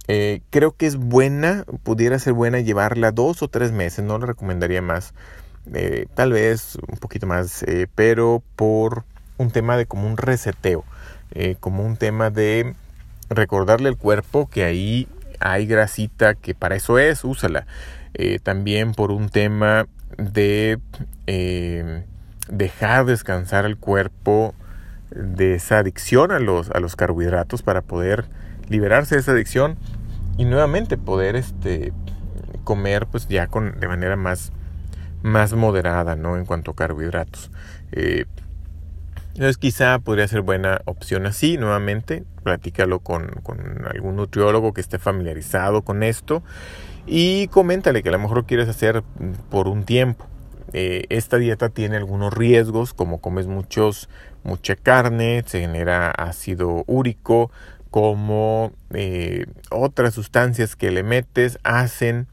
Eh, 0.07 0.41
creo 0.51 0.71
que 0.71 0.85
es 0.85 0.95
buena, 0.95 1.65
pudiera 1.83 2.17
ser 2.17 2.33
buena 2.33 2.61
llevarla 2.61 3.11
dos 3.11 3.41
o 3.41 3.49
tres 3.49 3.73
meses, 3.73 4.05
no 4.05 4.17
le 4.17 4.25
recomendaría 4.25 4.81
más, 4.81 5.13
tal 6.13 6.31
vez 6.31 6.77
un 6.87 6.97
poquito 6.97 7.27
más, 7.27 7.65
pero 7.93 8.41
por 8.55 9.03
un 9.37 9.51
tema 9.51 9.75
de 9.75 9.85
como 9.85 10.07
un 10.07 10.15
reseteo, 10.15 10.85
como 11.59 11.85
un 11.85 11.97
tema 11.97 12.29
de 12.29 12.73
recordarle 13.29 13.89
al 13.89 13.97
cuerpo 13.97 14.49
que 14.49 14.63
ahí 14.63 15.09
hay 15.39 15.65
grasita 15.65 16.35
que 16.35 16.55
para 16.55 16.75
eso 16.75 16.99
es, 16.99 17.23
úsala. 17.23 17.67
Eh, 18.13 18.39
también 18.39 18.93
por 18.93 19.11
un 19.11 19.29
tema 19.29 19.87
de 20.17 20.79
eh, 21.27 22.03
dejar 22.49 23.05
descansar 23.05 23.65
el 23.65 23.77
cuerpo 23.77 24.55
de 25.11 25.55
esa 25.55 25.79
adicción 25.79 26.31
a 26.31 26.39
los, 26.39 26.69
a 26.71 26.79
los 26.79 26.95
carbohidratos 26.95 27.61
para 27.61 27.81
poder 27.81 28.25
liberarse 28.69 29.15
de 29.15 29.21
esa 29.21 29.31
adicción 29.31 29.77
y 30.37 30.45
nuevamente 30.45 30.97
poder 30.97 31.35
este, 31.35 31.93
comer 32.63 33.07
pues 33.07 33.27
ya 33.27 33.47
con, 33.47 33.79
de 33.79 33.87
manera 33.87 34.15
más, 34.15 34.51
más 35.23 35.53
moderada 35.53 36.15
¿no? 36.15 36.37
en 36.37 36.45
cuanto 36.45 36.71
a 36.71 36.75
carbohidratos. 36.75 37.51
Eh, 37.91 38.25
entonces 39.33 39.57
quizá 39.57 39.99
podría 39.99 40.27
ser 40.27 40.41
buena 40.41 40.81
opción 40.85 41.27
así, 41.27 41.57
nuevamente, 41.57 42.23
platícalo 42.43 42.99
con, 42.99 43.27
con, 43.43 43.85
algún 43.85 44.15
nutriólogo 44.15 44.73
que 44.73 44.81
esté 44.81 44.97
familiarizado 44.97 45.83
con 45.83 46.01
esto 46.01 46.41
y 47.05 47.47
coméntale 47.49 48.01
que 48.01 48.09
a 48.09 48.13
lo 48.13 48.19
mejor 48.19 48.45
quieres 48.45 48.67
hacer 48.67 49.03
por 49.49 49.67
un 49.67 49.83
tiempo. 49.83 50.25
Eh, 50.73 51.05
esta 51.09 51.37
dieta 51.37 51.69
tiene 51.69 51.97
algunos 51.97 52.33
riesgos, 52.33 52.93
como 52.93 53.21
comes 53.21 53.47
muchos, 53.47 54.09
mucha 54.43 54.75
carne, 54.75 55.43
se 55.45 55.61
genera 55.61 56.11
ácido 56.11 56.83
úrico, 56.87 57.51
como 57.89 58.73
eh, 58.93 59.45
otras 59.71 60.13
sustancias 60.13 60.75
que 60.75 60.91
le 60.91 61.03
metes 61.03 61.59
hacen 61.63 62.27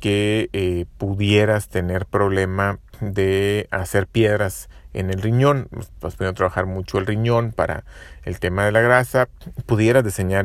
que 0.00 0.50
eh, 0.52 0.86
pudieras 0.98 1.68
tener 1.68 2.06
problema 2.06 2.78
de 3.00 3.68
hacer 3.70 4.06
piedras 4.06 4.68
en 4.94 5.10
el 5.10 5.22
riñón, 5.22 5.68
vas 6.00 6.20
a 6.20 6.32
trabajar 6.34 6.66
mucho 6.66 6.98
el 6.98 7.06
riñón 7.06 7.52
para 7.52 7.84
el 8.24 8.38
tema 8.40 8.64
de 8.64 8.72
la 8.72 8.80
grasa, 8.80 9.28
pudieras 9.64 10.04
diseñar, 10.04 10.44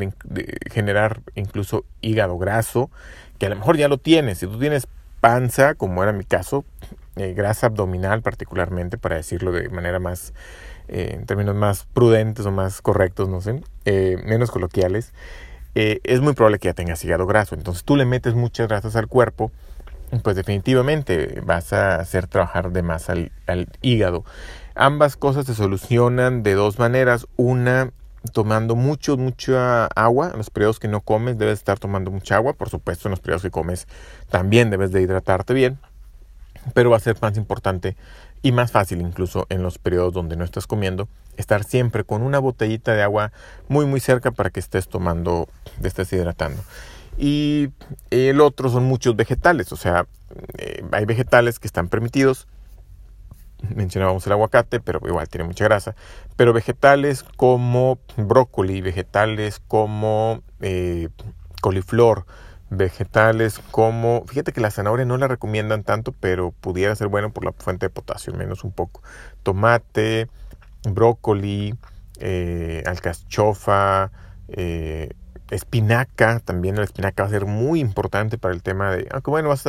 generar 0.71 1.21
incluso 1.35 1.85
hígado 2.01 2.37
graso, 2.37 2.89
que 3.39 3.47
a 3.47 3.49
lo 3.49 3.57
mejor 3.57 3.77
ya 3.77 3.87
lo 3.87 3.97
tienes, 3.97 4.37
si 4.37 4.47
tú 4.47 4.57
tienes 4.57 4.87
panza, 5.19 5.75
como 5.75 6.01
era 6.03 6.13
mi 6.13 6.23
caso, 6.23 6.63
eh, 7.17 7.33
grasa 7.33 7.67
abdominal 7.67 8.21
particularmente, 8.21 8.97
para 8.97 9.15
decirlo 9.15 9.51
de 9.51 9.69
manera 9.69 9.99
más 9.99 10.33
eh, 10.87 11.11
en 11.13 11.25
términos 11.25 11.55
más 11.55 11.85
prudentes 11.93 12.45
o 12.45 12.51
más 12.51 12.81
correctos, 12.81 13.29
no 13.29 13.41
sé, 13.41 13.61
eh, 13.85 14.17
menos 14.25 14.51
coloquiales, 14.51 15.13
es 15.75 16.21
muy 16.21 16.33
probable 16.33 16.57
que 16.57 16.69
ya 16.69 16.73
tengas 16.73 17.05
hígado 17.05 17.27
graso. 17.27 17.53
Entonces 17.53 17.83
tú 17.83 17.95
le 17.95 18.05
metes 18.05 18.33
muchas 18.33 18.67
grasas 18.67 18.95
al 18.95 19.05
cuerpo, 19.05 19.51
pues 20.23 20.35
definitivamente 20.35 21.39
vas 21.45 21.71
a 21.71 21.97
hacer 21.97 22.25
trabajar 22.25 22.71
de 22.71 22.81
más 22.81 23.11
al, 23.11 23.31
al 23.45 23.67
hígado. 23.83 24.23
Ambas 24.73 25.17
cosas 25.17 25.45
se 25.45 25.53
solucionan 25.53 26.43
de 26.43 26.53
dos 26.53 26.79
maneras. 26.79 27.27
Una, 27.35 27.91
tomando 28.33 28.75
mucho, 28.75 29.17
mucha 29.17 29.85
agua. 29.87 30.29
En 30.31 30.37
los 30.37 30.49
periodos 30.49 30.79
que 30.79 30.87
no 30.87 31.01
comes 31.01 31.37
debes 31.37 31.59
estar 31.59 31.79
tomando 31.79 32.11
mucha 32.11 32.35
agua. 32.35 32.53
Por 32.53 32.69
supuesto, 32.69 33.07
en 33.07 33.11
los 33.11 33.19
periodos 33.19 33.41
que 33.41 33.51
comes 33.51 33.87
también 34.29 34.69
debes 34.69 34.91
de 34.91 35.01
hidratarte 35.01 35.53
bien. 35.53 35.79
Pero 36.73 36.89
va 36.89 36.97
a 36.97 37.01
ser 37.01 37.17
más 37.21 37.37
importante 37.37 37.95
y 38.41 38.51
más 38.51 38.71
fácil 38.71 39.01
incluso 39.01 39.45
en 39.49 39.63
los 39.63 39.77
periodos 39.77 40.13
donde 40.13 40.35
no 40.35 40.43
estás 40.43 40.67
comiendo, 40.67 41.07
estar 41.37 41.63
siempre 41.63 42.03
con 42.03 42.21
una 42.21 42.39
botellita 42.39 42.93
de 42.93 43.03
agua 43.03 43.31
muy 43.67 43.85
muy 43.85 43.99
cerca 43.99 44.31
para 44.31 44.49
que 44.49 44.59
estés 44.59 44.87
tomando, 44.87 45.47
estés 45.83 46.11
hidratando. 46.13 46.61
Y 47.17 47.69
el 48.11 48.41
otro 48.41 48.69
son 48.69 48.83
muchos 48.83 49.15
vegetales, 49.15 49.71
o 49.71 49.75
sea, 49.75 50.05
eh, 50.57 50.83
hay 50.91 51.05
vegetales 51.05 51.59
que 51.59 51.67
están 51.67 51.89
permitidos. 51.89 52.47
Mencionábamos 53.75 54.25
el 54.27 54.33
aguacate, 54.33 54.79
pero 54.79 54.99
igual 55.07 55.27
tiene 55.29 55.45
mucha 55.45 55.65
grasa. 55.65 55.95
Pero 56.35 56.53
vegetales 56.53 57.23
como 57.23 57.97
brócoli, 58.15 58.81
vegetales 58.81 59.59
como 59.67 60.43
eh, 60.61 61.09
coliflor, 61.59 62.25
vegetales 62.69 63.59
como, 63.71 64.25
fíjate 64.27 64.51
que 64.51 64.61
la 64.61 64.71
zanahoria 64.71 65.05
no 65.05 65.17
la 65.17 65.27
recomiendan 65.27 65.83
tanto, 65.83 66.11
pero 66.11 66.51
pudiera 66.51 66.95
ser 66.95 67.07
bueno 67.07 67.31
por 67.31 67.45
la 67.45 67.53
fuente 67.53 67.85
de 67.85 67.89
potasio, 67.89 68.33
menos 68.33 68.63
un 68.63 68.71
poco. 68.71 69.01
Tomate, 69.43 70.27
brócoli, 70.83 71.75
eh, 72.19 72.83
alcachofa, 72.85 74.11
eh, 74.49 75.11
espinaca, 75.49 76.39
también 76.39 76.75
la 76.75 76.83
espinaca 76.83 77.23
va 77.23 77.27
a 77.27 77.31
ser 77.31 77.45
muy 77.45 77.79
importante 77.79 78.37
para 78.37 78.53
el 78.53 78.61
tema 78.61 78.91
de, 78.91 79.07
aunque 79.11 79.31
bueno, 79.31 79.49
vas 79.49 79.63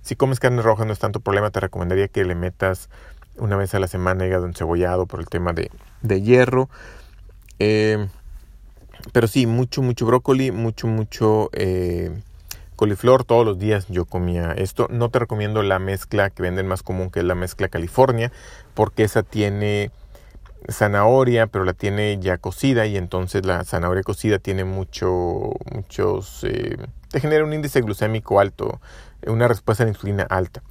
si 0.00 0.16
comes 0.16 0.40
carne 0.40 0.62
roja 0.62 0.84
no 0.84 0.92
es 0.92 0.98
tanto 0.98 1.20
problema, 1.20 1.50
te 1.50 1.60
recomendaría 1.60 2.08
que 2.08 2.24
le 2.24 2.34
metas 2.34 2.88
una 3.36 3.56
vez 3.56 3.74
a 3.74 3.78
la 3.78 3.88
semana 3.88 4.26
hígado 4.26 4.46
encebollado 4.46 5.06
por 5.06 5.20
el 5.20 5.26
tema 5.26 5.52
de, 5.52 5.70
de 6.02 6.22
hierro. 6.22 6.68
Eh, 7.58 8.08
pero 9.12 9.28
sí, 9.28 9.46
mucho, 9.46 9.82
mucho 9.82 10.06
brócoli, 10.06 10.50
mucho, 10.50 10.86
mucho 10.86 11.50
eh, 11.52 12.10
coliflor 12.78 13.24
todos 13.24 13.44
los 13.44 13.58
días 13.58 13.86
yo 13.88 14.04
comía 14.04 14.52
esto. 14.52 14.86
No 14.88 15.10
te 15.10 15.18
recomiendo 15.18 15.64
la 15.64 15.80
mezcla 15.80 16.30
que 16.30 16.44
venden 16.44 16.68
más 16.68 16.84
común 16.84 17.10
que 17.10 17.18
es 17.18 17.24
la 17.24 17.34
mezcla 17.34 17.68
California 17.68 18.30
porque 18.74 19.02
esa 19.02 19.24
tiene 19.24 19.90
zanahoria 20.68 21.48
pero 21.48 21.64
la 21.64 21.72
tiene 21.72 22.18
ya 22.20 22.38
cocida 22.38 22.86
y 22.86 22.96
entonces 22.96 23.44
la 23.44 23.64
zanahoria 23.64 24.04
cocida 24.04 24.38
tiene 24.38 24.64
mucho, 24.64 25.50
muchos, 25.74 26.44
eh, 26.44 26.76
te 27.10 27.18
genera 27.18 27.44
un 27.44 27.52
índice 27.52 27.80
glucémico 27.80 28.38
alto, 28.38 28.80
una 29.26 29.48
respuesta 29.48 29.82
a 29.82 29.86
la 29.86 29.90
insulina 29.90 30.22
alta. 30.22 30.62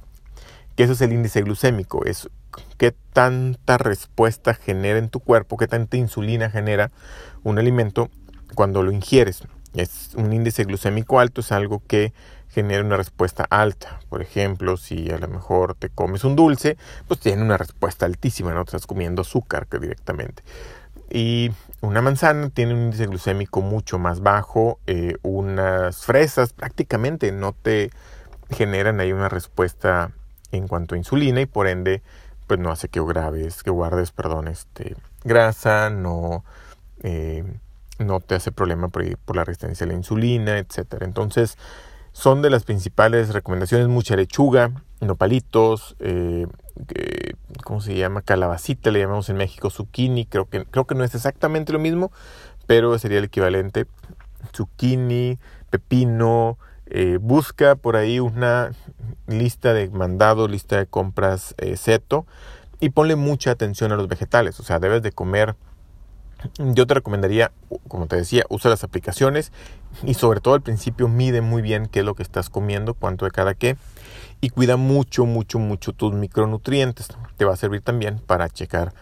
Que 0.76 0.84
eso 0.84 0.94
es 0.94 1.02
el 1.02 1.12
índice 1.12 1.42
glucémico, 1.42 2.06
es 2.06 2.30
qué 2.78 2.94
tanta 3.12 3.76
respuesta 3.76 4.54
genera 4.54 4.98
en 4.98 5.10
tu 5.10 5.20
cuerpo, 5.20 5.58
qué 5.58 5.66
tanta 5.66 5.98
insulina 5.98 6.48
genera 6.48 6.90
un 7.42 7.58
alimento 7.58 8.08
cuando 8.54 8.82
lo 8.82 8.92
ingieres. 8.92 9.42
Es 9.74 10.10
un 10.16 10.32
índice 10.32 10.64
glucémico 10.64 11.20
alto, 11.20 11.40
es 11.40 11.52
algo 11.52 11.82
que 11.86 12.12
genera 12.48 12.82
una 12.82 12.96
respuesta 12.96 13.46
alta. 13.48 14.00
Por 14.08 14.22
ejemplo, 14.22 14.76
si 14.76 15.10
a 15.10 15.18
lo 15.18 15.28
mejor 15.28 15.74
te 15.74 15.90
comes 15.90 16.24
un 16.24 16.36
dulce, 16.36 16.76
pues 17.06 17.20
tiene 17.20 17.42
una 17.42 17.56
respuesta 17.56 18.06
altísima, 18.06 18.52
no 18.52 18.62
estás 18.62 18.86
comiendo 18.86 19.22
azúcar 19.22 19.66
directamente. 19.80 20.42
Y 21.10 21.50
una 21.80 22.02
manzana 22.02 22.50
tiene 22.50 22.74
un 22.74 22.80
índice 22.84 23.06
glucémico 23.06 23.60
mucho 23.60 23.98
más 23.98 24.20
bajo. 24.20 24.78
Eh, 24.86 25.16
unas 25.22 26.04
fresas 26.04 26.52
prácticamente 26.52 27.32
no 27.32 27.52
te 27.52 27.90
generan 28.50 29.00
ahí 29.00 29.12
una 29.12 29.28
respuesta 29.28 30.12
en 30.52 30.68
cuanto 30.68 30.94
a 30.94 30.98
insulina 30.98 31.40
y 31.40 31.46
por 31.46 31.68
ende 31.68 32.02
pues 32.46 32.58
no 32.58 32.70
hace 32.70 32.88
que 32.88 33.00
que 33.00 33.70
guardes, 33.70 34.10
perdón, 34.12 34.48
este, 34.48 34.96
grasa, 35.22 35.90
no 35.90 36.44
eh, 37.02 37.44
no 37.98 38.20
te 38.20 38.34
hace 38.34 38.52
problema 38.52 38.88
por, 38.88 39.16
por 39.18 39.36
la 39.36 39.44
resistencia 39.44 39.84
a 39.84 39.88
la 39.88 39.94
insulina, 39.94 40.58
etcétera. 40.58 41.04
Entonces, 41.04 41.56
son 42.12 42.42
de 42.42 42.50
las 42.50 42.64
principales 42.64 43.32
recomendaciones, 43.32 43.88
mucha 43.88 44.16
lechuga, 44.16 44.72
nopalitos, 45.00 45.94
eh, 46.00 46.46
¿cómo 47.64 47.80
se 47.80 47.94
llama? 47.94 48.22
Calabacita, 48.22 48.90
le 48.90 49.00
llamamos 49.00 49.28
en 49.28 49.36
México 49.36 49.70
zucchini, 49.70 50.26
creo 50.26 50.48
que, 50.48 50.64
creo 50.64 50.86
que 50.86 50.94
no 50.94 51.04
es 51.04 51.14
exactamente 51.14 51.72
lo 51.72 51.78
mismo, 51.78 52.10
pero 52.66 52.98
sería 52.98 53.18
el 53.18 53.24
equivalente. 53.24 53.86
Zucchini, 54.54 55.38
pepino, 55.70 56.58
eh, 56.86 57.18
busca 57.20 57.76
por 57.76 57.96
ahí 57.96 58.18
una 58.18 58.72
lista 59.26 59.74
de 59.74 59.88
mandados, 59.90 60.50
lista 60.50 60.78
de 60.78 60.86
compras 60.86 61.54
eh, 61.58 61.76
seto 61.76 62.26
y 62.80 62.90
ponle 62.90 63.14
mucha 63.14 63.50
atención 63.50 63.92
a 63.92 63.96
los 63.96 64.08
vegetales, 64.08 64.58
o 64.58 64.62
sea, 64.62 64.78
debes 64.78 65.02
de 65.02 65.12
comer 65.12 65.54
yo 66.58 66.86
te 66.86 66.94
recomendaría, 66.94 67.52
como 67.88 68.06
te 68.06 68.16
decía, 68.16 68.44
usa 68.48 68.70
las 68.70 68.84
aplicaciones 68.84 69.52
y 70.02 70.14
sobre 70.14 70.40
todo 70.40 70.54
al 70.54 70.62
principio 70.62 71.08
mide 71.08 71.40
muy 71.40 71.62
bien 71.62 71.86
qué 71.86 72.00
es 72.00 72.04
lo 72.04 72.14
que 72.14 72.22
estás 72.22 72.50
comiendo, 72.50 72.94
cuánto 72.94 73.24
de 73.24 73.30
cada 73.30 73.54
qué 73.54 73.76
y 74.40 74.50
cuida 74.50 74.76
mucho, 74.76 75.26
mucho, 75.26 75.58
mucho 75.58 75.92
tus 75.92 76.14
micronutrientes. 76.14 77.08
Te 77.36 77.44
va 77.44 77.54
a 77.54 77.56
servir 77.56 77.82
también 77.82 78.18
para 78.18 78.48
checar 78.48 78.94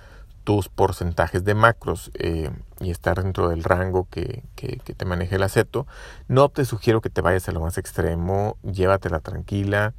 tus 0.45 0.69
porcentajes 0.69 1.45
de 1.45 1.55
macros 1.55 2.11
eh, 2.15 2.51
y 2.81 2.91
estar 2.91 3.21
dentro 3.23 3.49
del 3.49 3.65
rango 3.65 4.07
que, 4.11 4.45
que, 4.55 4.79
te 4.79 5.05
maneje 5.05 5.37
el 5.37 5.43
aceto. 5.43 5.87
No 6.29 6.49
te 6.49 6.65
sugiero 6.65 7.01
que 7.01 7.11
te 7.11 7.21
vayas 7.21 7.49
a 7.49 7.53
lo 7.53 7.61
más 7.61 7.79
extremo, 7.79 8.57
llévatela 8.63 9.21
tranquila 9.21 9.93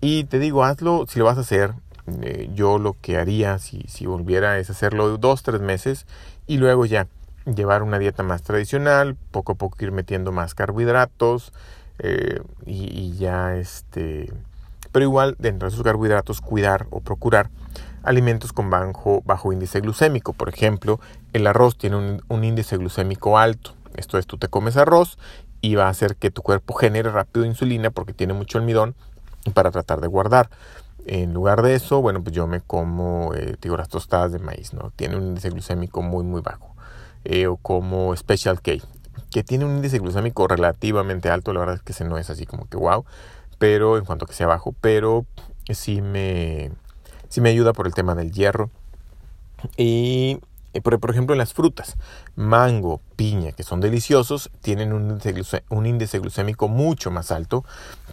y 0.00 0.24
te 0.24 0.38
digo, 0.38 0.64
hazlo 0.64 1.06
si 1.08 1.18
lo 1.18 1.24
vas 1.24 1.36
a 1.36 1.40
hacer. 1.40 1.74
Eh, 2.22 2.50
yo 2.54 2.78
lo 2.78 2.96
que 3.00 3.18
haría 3.18 3.58
si, 3.58 3.82
si 3.88 4.06
volviera 4.06 4.58
es 4.58 4.70
hacerlo 4.70 5.18
dos, 5.18 5.42
tres 5.42 5.60
meses 5.60 6.06
y 6.46 6.58
luego 6.58 6.86
ya 6.86 7.08
llevar 7.46 7.82
una 7.82 7.98
dieta 7.98 8.22
más 8.22 8.42
tradicional, 8.42 9.16
poco 9.30 9.52
a 9.52 9.54
poco 9.54 9.76
ir 9.80 9.92
metiendo 9.92 10.32
más 10.32 10.54
carbohidratos 10.54 11.52
eh, 11.98 12.40
y, 12.64 13.16
ya 13.16 13.56
este, 13.56 14.32
pero 14.92 15.04
igual 15.04 15.36
dentro 15.38 15.68
de 15.68 15.74
esos 15.74 15.84
carbohidratos 15.84 16.40
cuidar 16.40 16.86
o 16.90 17.00
procurar 17.00 17.50
alimentos 18.02 18.52
con 18.52 18.70
bajo, 18.70 19.22
bajo 19.24 19.52
índice 19.52 19.80
glucémico. 19.80 20.32
Por 20.32 20.48
ejemplo, 20.48 21.00
el 21.32 21.46
arroz 21.46 21.76
tiene 21.76 21.96
un, 21.96 22.22
un 22.28 22.44
índice 22.44 22.76
glucémico 22.76 23.38
alto. 23.38 23.74
Esto 23.96 24.18
es, 24.18 24.26
tú 24.26 24.36
te 24.38 24.48
comes 24.48 24.76
arroz 24.76 25.18
y 25.60 25.74
va 25.74 25.86
a 25.86 25.90
hacer 25.90 26.16
que 26.16 26.30
tu 26.30 26.42
cuerpo 26.42 26.74
genere 26.74 27.10
rápido 27.10 27.46
insulina 27.46 27.90
porque 27.90 28.12
tiene 28.12 28.34
mucho 28.34 28.58
almidón 28.58 28.94
para 29.54 29.70
tratar 29.70 30.00
de 30.00 30.06
guardar. 30.06 30.50
En 31.08 31.32
lugar 31.32 31.62
de 31.62 31.74
eso, 31.74 32.02
bueno, 32.02 32.20
pues 32.22 32.34
yo 32.34 32.48
me 32.48 32.60
como, 32.60 33.32
eh, 33.34 33.56
las 33.62 33.88
tostadas 33.88 34.32
de 34.32 34.40
maíz, 34.40 34.72
¿no? 34.72 34.90
Tiene 34.96 35.16
un 35.16 35.22
índice 35.22 35.50
glucémico 35.50 36.02
muy, 36.02 36.24
muy 36.24 36.40
bajo. 36.40 36.74
Eh, 37.24 37.46
o 37.46 37.56
como 37.56 38.14
Special 38.16 38.60
K, 38.60 38.72
que 39.30 39.44
tiene 39.44 39.64
un 39.64 39.76
índice 39.76 40.00
glucémico 40.00 40.48
relativamente 40.48 41.30
alto, 41.30 41.52
la 41.52 41.60
verdad 41.60 41.76
es 41.76 41.82
que 41.82 41.92
ese 41.92 42.04
no 42.04 42.18
es 42.18 42.28
así 42.28 42.44
como 42.44 42.68
que 42.68 42.76
wow, 42.76 43.04
pero 43.58 43.98
en 43.98 44.04
cuanto 44.04 44.26
que 44.26 44.32
sea 44.32 44.48
bajo, 44.48 44.74
pero 44.80 45.26
sí 45.70 46.02
me, 46.02 46.72
sí 47.28 47.40
me 47.40 47.50
ayuda 47.50 47.72
por 47.72 47.86
el 47.86 47.94
tema 47.94 48.16
del 48.16 48.32
hierro. 48.32 48.70
Y 49.76 50.40
eh, 50.76 50.80
por, 50.82 51.10
ejemplo, 51.10 51.34
en 51.34 51.38
las 51.38 51.54
frutas, 51.54 51.96
mango, 52.34 53.00
piña, 53.16 53.52
que 53.52 53.62
son 53.62 53.80
deliciosos, 53.80 54.50
tienen 54.60 54.92
un 54.92 55.10
índice, 55.10 55.64
un 55.70 55.86
índice, 55.86 56.18
glucémico 56.18 56.68
mucho 56.68 57.10
más 57.10 57.30
alto 57.30 57.64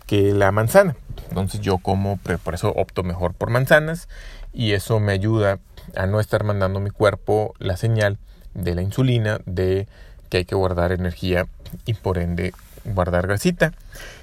que 0.08 0.34
la 0.34 0.52
manzana. 0.52 0.96
Entonces 1.30 1.60
yo 1.62 1.78
como, 1.78 2.18
por 2.18 2.54
eso 2.54 2.70
opto 2.70 3.04
mejor 3.04 3.34
por 3.34 3.50
manzanas 3.50 4.08
y 4.54 4.74
eso 4.74 5.00
me 5.00 5.12
ayuda 5.12 5.60
a 5.96 6.06
no 6.06 6.20
estar 6.20 6.44
mandando 6.44 6.80
a 6.80 6.82
mi 6.82 6.90
cuerpo 6.90 7.54
la 7.60 7.76
señal 7.76 8.18
de 8.54 8.76
la 8.76 8.82
insulina 8.82 9.40
de 9.46 9.88
que 10.30 10.38
hay 10.38 10.46
que 10.46 10.56
guardar 10.56 10.92
energía 10.92 11.48
y 11.86 11.96
por 11.96 12.18
ende 12.18 12.54
guardar 12.86 13.28
grasita. 13.28 13.74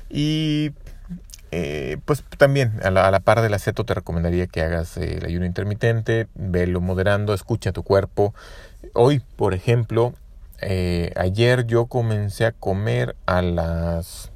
Y 0.08 0.72
eh, 1.52 1.98
pues 2.04 2.22
también 2.38 2.80
a 2.82 2.90
la, 2.90 3.20
par 3.20 3.42
del 3.42 3.54
aceto 3.54 3.84
te 3.84 3.94
recomendaría 3.94 4.46
que 4.46 4.62
hagas 4.62 4.96
eh, 4.96 5.18
el 5.18 5.26
ayuno 5.26 5.46
intermitente, 5.46 6.28
velo 6.34 6.80
moderando, 6.80 7.34
escucha 7.34 7.72
tu 7.72 7.82
cuerpo. 7.82 8.34
Hoy, 8.94 9.20
por 9.36 9.54
ejemplo, 9.54 10.14
eh, 10.60 11.12
ayer 11.16 11.66
yo 11.66 11.86
comencé 11.86 12.46
a 12.46 12.52
comer 12.52 13.16
a 13.26 13.42
las 13.42 14.30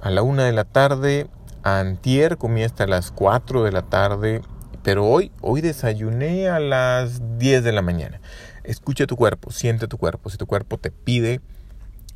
a 0.00 0.10
la 0.10 0.22
una 0.22 0.44
de 0.44 0.52
la 0.52 0.64
tarde, 0.64 1.28
antier 1.62 2.36
comí 2.36 2.62
hasta 2.62 2.86
las 2.86 3.10
4 3.10 3.64
de 3.64 3.72
la 3.72 3.82
tarde, 3.82 4.42
pero 4.82 5.06
hoy, 5.06 5.32
hoy 5.40 5.62
desayuné 5.62 6.48
a 6.48 6.60
las 6.60 7.38
10 7.38 7.64
de 7.64 7.72
la 7.72 7.80
mañana. 7.80 8.20
Escucha 8.64 9.06
tu 9.06 9.16
cuerpo, 9.16 9.50
siente 9.50 9.88
tu 9.88 9.96
cuerpo. 9.96 10.28
Si 10.28 10.36
tu 10.36 10.46
cuerpo 10.46 10.76
te 10.76 10.90
pide 10.90 11.40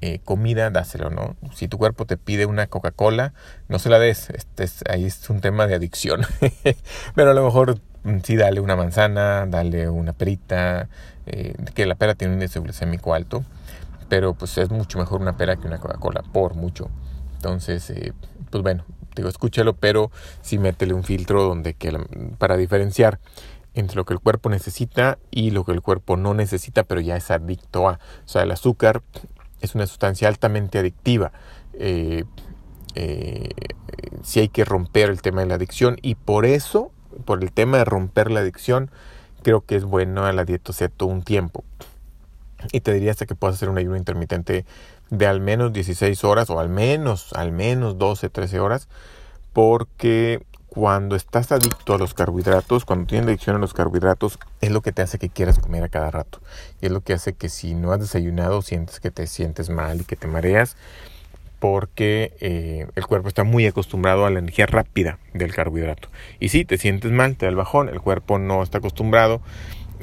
eh, 0.00 0.20
comida, 0.24 0.70
dáselo, 0.70 1.10
¿no? 1.10 1.36
Si 1.52 1.66
tu 1.66 1.76
cuerpo 1.76 2.06
te 2.06 2.16
pide 2.16 2.46
una 2.46 2.68
Coca-Cola, 2.68 3.32
no 3.68 3.78
se 3.78 3.88
la 3.88 3.98
des. 3.98 4.30
Este 4.30 4.64
es, 4.64 4.84
ahí 4.88 5.04
es 5.04 5.28
un 5.28 5.40
tema 5.40 5.66
de 5.66 5.74
adicción. 5.74 6.22
Pero 7.14 7.30
a 7.30 7.34
lo 7.34 7.44
mejor 7.44 7.80
mm, 8.04 8.18
sí, 8.22 8.36
dale 8.36 8.60
una 8.60 8.76
manzana, 8.76 9.46
dale 9.46 9.88
una 9.88 10.12
perita, 10.12 10.88
eh, 11.26 11.54
que 11.74 11.84
la 11.86 11.96
pera 11.96 12.14
tiene 12.14 12.34
un 12.34 12.40
índice 12.40 12.60
glucémico 12.60 13.12
alto, 13.12 13.44
pero 14.08 14.32
pues 14.34 14.56
es 14.56 14.70
mucho 14.70 14.98
mejor 14.98 15.20
una 15.20 15.36
pera 15.36 15.56
que 15.56 15.66
una 15.66 15.78
Coca-Cola, 15.78 16.22
por 16.22 16.54
mucho. 16.54 16.88
Entonces, 17.36 17.90
eh, 17.90 18.12
pues 18.50 18.62
bueno, 18.62 18.84
digo, 19.14 19.28
escúchalo, 19.28 19.74
pero 19.74 20.10
sí 20.40 20.58
métele 20.58 20.94
un 20.94 21.04
filtro 21.04 21.42
donde 21.42 21.74
que 21.74 21.92
para 22.38 22.56
diferenciar 22.56 23.18
entre 23.74 23.96
lo 23.96 24.04
que 24.04 24.14
el 24.14 24.20
cuerpo 24.20 24.48
necesita 24.48 25.18
y 25.30 25.50
lo 25.50 25.64
que 25.64 25.72
el 25.72 25.82
cuerpo 25.82 26.16
no 26.16 26.34
necesita, 26.34 26.84
pero 26.84 27.00
ya 27.00 27.16
es 27.16 27.30
adicto 27.30 27.88
a. 27.88 27.94
O 28.24 28.28
sea, 28.28 28.42
el 28.42 28.50
azúcar 28.50 29.02
es 29.60 29.74
una 29.74 29.86
sustancia 29.86 30.28
altamente 30.28 30.78
adictiva. 30.78 31.32
Eh, 31.74 32.24
eh, 32.94 33.50
si 34.22 34.40
hay 34.40 34.48
que 34.48 34.64
romper 34.64 35.10
el 35.10 35.22
tema 35.22 35.40
de 35.40 35.46
la 35.46 35.54
adicción 35.54 35.96
y 36.02 36.14
por 36.14 36.46
eso, 36.46 36.92
por 37.24 37.42
el 37.42 37.52
tema 37.52 37.78
de 37.78 37.84
romper 37.84 38.30
la 38.30 38.40
adicción, 38.40 38.90
creo 39.42 39.60
que 39.62 39.76
es 39.76 39.84
bueno 39.84 40.30
la 40.32 40.44
dieta 40.44 40.72
ceto 40.72 41.06
un 41.06 41.22
tiempo. 41.22 41.64
Y 42.72 42.80
te 42.80 42.92
diría 42.92 43.12
hasta 43.12 43.26
que 43.26 43.34
puedas 43.34 43.56
hacer 43.56 43.68
un 43.68 43.78
ayuno 43.78 43.96
intermitente 43.96 44.64
de 45.10 45.26
al 45.26 45.40
menos 45.40 45.72
16 45.72 46.24
horas 46.24 46.50
o 46.50 46.58
al 46.58 46.68
menos, 46.68 47.32
al 47.34 47.52
menos 47.52 47.98
12, 47.98 48.28
13 48.30 48.60
horas, 48.60 48.88
porque 49.52 50.44
cuando 50.78 51.16
estás 51.16 51.50
adicto 51.50 51.92
a 51.92 51.98
los 51.98 52.14
carbohidratos, 52.14 52.84
cuando 52.84 53.06
tienes 53.06 53.26
adicción 53.26 53.56
a 53.56 53.58
los 53.58 53.74
carbohidratos, 53.74 54.38
es 54.60 54.70
lo 54.70 54.80
que 54.80 54.92
te 54.92 55.02
hace 55.02 55.18
que 55.18 55.28
quieras 55.28 55.58
comer 55.58 55.82
a 55.82 55.88
cada 55.88 56.12
rato. 56.12 56.40
Y 56.80 56.86
es 56.86 56.92
lo 56.92 57.00
que 57.00 57.14
hace 57.14 57.32
que 57.32 57.48
si 57.48 57.74
no 57.74 57.90
has 57.90 57.98
desayunado, 57.98 58.62
sientes 58.62 59.00
que 59.00 59.10
te 59.10 59.26
sientes 59.26 59.70
mal 59.70 60.02
y 60.02 60.04
que 60.04 60.14
te 60.14 60.28
mareas, 60.28 60.76
porque 61.58 62.32
eh, 62.38 62.86
el 62.94 63.06
cuerpo 63.08 63.26
está 63.26 63.42
muy 63.42 63.66
acostumbrado 63.66 64.24
a 64.24 64.30
la 64.30 64.38
energía 64.38 64.66
rápida 64.66 65.18
del 65.34 65.52
carbohidrato. 65.52 66.10
Y 66.38 66.50
si 66.50 66.64
te 66.64 66.78
sientes 66.78 67.10
mal, 67.10 67.34
te 67.34 67.46
da 67.46 67.50
el 67.50 67.56
bajón, 67.56 67.88
el 67.88 68.00
cuerpo 68.00 68.38
no 68.38 68.62
está 68.62 68.78
acostumbrado 68.78 69.40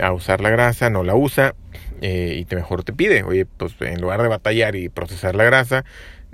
a 0.02 0.12
usar 0.12 0.42
la 0.42 0.50
grasa, 0.50 0.90
no 0.90 1.04
la 1.04 1.16
usa 1.16 1.56
eh, 2.02 2.36
y 2.38 2.44
te 2.44 2.58
mejor 2.58 2.84
te 2.84 2.92
pide, 2.92 3.24
oye, 3.24 3.46
pues 3.46 3.76
en 3.80 4.02
lugar 4.02 4.22
de 4.22 4.28
batallar 4.28 4.76
y 4.76 4.90
procesar 4.90 5.36
la 5.36 5.46
grasa, 5.46 5.86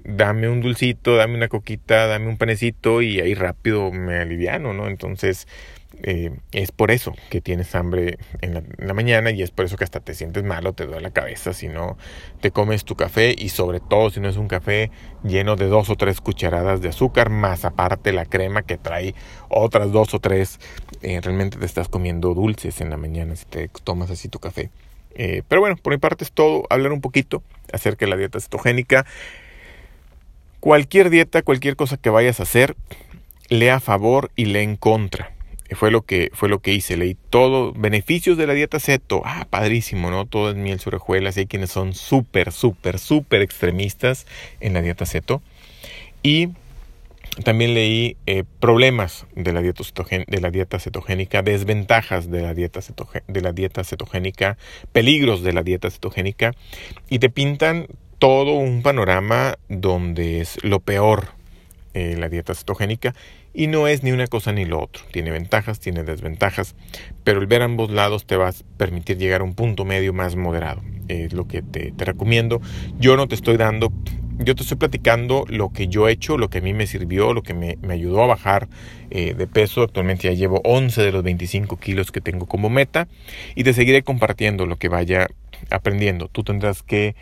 dame 0.04 0.50
un 0.50 0.62
dulcito, 0.62 1.16
dame 1.16 1.36
una 1.36 1.48
coquita, 1.48 2.08
dame 2.08 2.28
un 2.28 2.38
panecito 2.38 3.02
y 3.02 3.20
ahí 3.20 3.34
rápido 3.34 3.92
me 3.92 4.20
aliviano, 4.20 4.74
¿no? 4.74 4.88
Entonces 4.88 5.48
eh, 6.04 6.32
es 6.52 6.72
por 6.72 6.90
eso 6.90 7.14
que 7.30 7.42
tienes 7.42 7.76
hambre 7.76 8.18
en 8.42 8.54
la, 8.78 8.94
mañana 8.94 9.30
y 9.32 9.44
es 9.44 9.52
por 9.52 9.66
eso 9.66 9.78
que 9.78 9.84
hasta 9.84 10.00
te 10.00 10.14
sientes 10.14 10.44
malo, 10.44 10.74
te 10.74 10.86
duele 10.86 11.02
la 11.02 11.12
cabeza 11.12 11.54
si 11.54 11.68
no 11.68 11.98
te 12.40 12.52
comes 12.52 12.86
tu 12.86 12.96
café 12.96 13.36
y 13.38 13.50
sobre 13.50 13.80
todo 13.80 14.10
si 14.10 14.20
no 14.20 14.28
es 14.28 14.38
un 14.38 14.48
café 14.48 14.90
lleno 15.24 15.56
de 15.56 15.68
dos 15.68 15.90
o 15.90 15.96
tres 15.96 16.20
cucharadas 16.20 16.82
de 16.82 16.90
azúcar 16.90 17.30
más 17.30 17.66
aparte 17.66 18.14
la 18.14 18.26
crema 18.26 18.64
que 18.64 18.78
trae 18.78 19.14
otras 19.50 19.92
dos 19.92 20.14
o 20.14 20.20
tres, 20.20 20.60
eh, 21.02 21.20
realmente 21.22 21.58
te 21.58 21.66
estás 21.66 21.88
comiendo 21.88 22.34
dulces 22.34 22.82
en 22.82 22.90
la 22.90 22.98
mañana 22.98 23.36
si 23.36 23.46
te 23.46 23.70
tomas 23.84 24.10
así 24.10 24.28
tu 24.28 24.40
café. 24.40 24.72
Eh, 25.14 25.44
pero 25.48 25.62
bueno, 25.62 25.76
por 25.76 25.94
mi 25.94 26.00
parte 26.00 26.24
es 26.24 26.32
todo, 26.32 26.64
hablar 26.70 26.94
un 26.94 27.02
poquito 27.02 27.44
acerca 27.74 28.06
de 28.06 28.12
la 28.12 28.18
dieta 28.18 28.40
cetogénica. 28.40 29.06
Cualquier 30.62 31.10
dieta, 31.10 31.42
cualquier 31.42 31.76
cosa 31.76 31.98
que 31.98 32.12
vayas 32.12 32.40
a 32.40 32.44
hacer, 32.44 32.76
lea 33.50 33.78
a 33.78 33.80
favor 33.80 34.30
y 34.36 34.46
lea 34.46 34.62
en 34.62 34.76
contra. 34.76 35.34
Fue 35.72 35.90
lo 35.90 36.04
que, 36.04 36.30
fue 36.34 36.50
lo 36.50 36.60
que 36.60 36.72
hice, 36.72 36.98
leí 36.98 37.18
todo, 37.32 37.74
beneficios 37.74 38.38
de 38.38 38.46
la 38.46 38.54
dieta 38.54 38.80
ceto, 38.80 39.24
ah, 39.26 39.48
padrísimo, 39.50 40.12
¿no? 40.12 40.28
Todo 40.28 40.52
es 40.52 40.56
miel 40.56 40.80
sobre 40.80 40.98
hojuelas, 40.98 41.36
y 41.36 41.42
hay 41.42 41.46
quienes 41.48 41.72
son 41.72 41.96
súper, 41.96 42.52
súper, 42.52 43.00
súper 43.00 43.42
extremistas 43.42 44.28
en 44.60 44.74
la 44.74 44.84
dieta 44.84 45.08
ceto. 45.08 45.42
Y 46.22 46.50
también 47.44 47.74
leí 47.74 48.18
eh, 48.28 48.44
problemas 48.60 49.26
de 49.36 49.54
la, 49.54 49.62
dieta 49.62 49.84
de 50.28 50.42
la 50.42 50.52
dieta 50.52 50.78
cetogénica, 50.78 51.42
desventajas 51.42 52.30
de 52.30 52.44
la 52.44 52.54
dieta, 52.54 52.82
de 53.28 53.42
la 53.42 53.52
dieta 53.52 53.84
cetogénica, 53.84 54.60
peligros 54.92 55.42
de 55.42 55.54
la 55.54 55.64
dieta 55.64 55.90
cetogénica, 55.90 56.54
y 57.10 57.18
te 57.18 57.32
pintan 57.32 57.88
todo 58.22 58.52
un 58.52 58.84
panorama 58.84 59.58
donde 59.68 60.42
es 60.42 60.64
lo 60.64 60.80
peor 60.80 61.30
eh, 61.96 62.16
la 62.20 62.30
dieta 62.30 62.54
cetogénica 62.54 63.16
y 63.52 63.66
no 63.66 63.88
es 63.88 64.04
ni 64.04 64.12
una 64.12 64.28
cosa 64.28 64.52
ni 64.52 64.64
lo 64.64 64.80
otro. 64.80 65.02
Tiene 65.12 65.32
ventajas, 65.32 65.80
tiene 65.80 66.04
desventajas, 66.04 66.76
pero 67.24 67.42
el 67.42 67.48
ver 67.48 67.64
ambos 67.64 67.90
lados 67.90 68.28
te 68.28 68.38
va 68.38 68.50
a 68.50 68.54
permitir 68.78 69.18
llegar 69.18 69.42
a 69.42 69.44
un 69.44 69.56
punto 69.56 69.86
medio 69.86 70.14
más 70.14 70.36
moderado. 70.36 70.84
Es 71.08 71.34
lo 71.34 71.48
que 71.48 71.64
te, 71.64 71.96
recomiendo. 71.98 72.62
Yo 73.00 73.18
no 73.18 73.28
te 73.28 73.34
estoy 73.34 73.58
dando, 73.58 73.92
yo 74.38 74.54
te 74.54 74.62
estoy 74.62 74.78
platicando 74.78 75.46
lo 75.50 75.74
que 75.74 75.88
yo 75.88 76.08
he 76.08 76.12
hecho, 76.12 76.38
lo 76.38 76.52
que 76.52 76.60
a 76.60 76.62
mí 76.62 76.76
me 76.76 76.86
sirvió, 76.86 77.34
lo 77.34 77.42
que 77.42 77.56
me, 77.56 77.76
ayudó 77.90 78.22
a 78.22 78.28
bajar 78.28 78.70
eh, 79.10 79.34
de 79.34 79.48
peso. 79.48 79.82
Actualmente 79.82 80.28
ya 80.28 80.34
llevo 80.36 80.62
11 80.64 81.02
de 81.02 81.12
los 81.12 81.24
25 81.24 81.76
kilos 81.78 82.12
que 82.12 82.22
tengo 82.22 82.46
como 82.46 82.70
meta 82.70 83.08
y 83.56 83.64
te 83.64 83.74
seguiré 83.74 84.04
compartiendo 84.04 84.68
lo 84.68 84.76
que 84.76 84.90
vaya 84.90 85.28
aprendiendo. 85.72 86.28
Tú 86.28 86.44
tendrás 86.44 86.84
que 86.84 87.16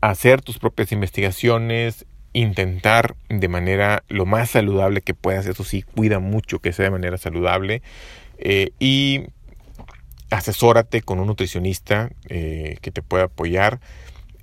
hacer 0.00 0.42
tus 0.42 0.58
propias 0.58 0.92
investigaciones, 0.92 2.06
intentar 2.32 3.16
de 3.28 3.48
manera 3.48 4.04
lo 4.08 4.26
más 4.26 4.50
saludable 4.50 5.02
que 5.02 5.14
puedas, 5.14 5.46
eso 5.46 5.64
sí, 5.64 5.82
cuida 5.82 6.18
mucho 6.18 6.60
que 6.60 6.72
sea 6.72 6.86
de 6.86 6.90
manera 6.90 7.18
saludable 7.18 7.82
eh, 8.38 8.70
y 8.78 9.24
asesórate 10.30 11.02
con 11.02 11.18
un 11.18 11.26
nutricionista 11.26 12.10
eh, 12.28 12.78
que 12.82 12.90
te 12.90 13.02
pueda 13.02 13.24
apoyar 13.24 13.80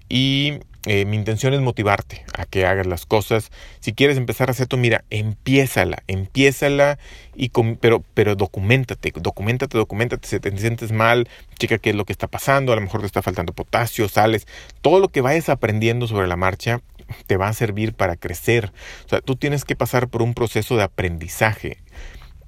y 0.09 0.59
eh, 0.87 1.03
mi 1.03 1.17
intención 1.17 1.53
es 1.53 1.59
motivarte 1.59 2.23
a 2.33 2.45
que 2.45 2.65
hagas 2.65 2.87
las 2.87 3.05
cosas. 3.05 3.51
Si 3.81 3.91
quieres 3.91 4.15
empezar 4.15 4.47
a 4.47 4.51
hacer 4.51 4.63
esto, 4.63 4.77
mira, 4.77 5.03
empiézala, 5.09 6.01
empiézala, 6.07 6.97
y 7.35 7.51
pero, 7.81 8.05
pero 8.13 8.35
documentate, 8.35 9.11
documentate, 9.15 9.77
documentate. 9.77 10.25
Si 10.27 10.39
te 10.39 10.57
sientes 10.57 10.93
mal, 10.93 11.27
checa 11.59 11.77
qué 11.77 11.89
es 11.89 11.95
lo 11.95 12.05
que 12.05 12.13
está 12.13 12.27
pasando, 12.27 12.71
a 12.71 12.75
lo 12.75 12.81
mejor 12.81 13.01
te 13.01 13.05
está 13.05 13.21
faltando 13.21 13.51
potasio, 13.51 14.07
sales. 14.07 14.47
Todo 14.81 14.99
lo 14.99 15.09
que 15.09 15.19
vayas 15.19 15.49
aprendiendo 15.49 16.07
sobre 16.07 16.27
la 16.27 16.37
marcha 16.37 16.81
te 17.25 17.35
va 17.35 17.49
a 17.49 17.53
servir 17.53 17.93
para 17.93 18.15
crecer. 18.15 18.71
O 19.05 19.09
sea, 19.09 19.19
tú 19.19 19.35
tienes 19.35 19.65
que 19.65 19.75
pasar 19.75 20.07
por 20.07 20.21
un 20.21 20.33
proceso 20.33 20.77
de 20.77 20.83
aprendizaje. 20.83 21.79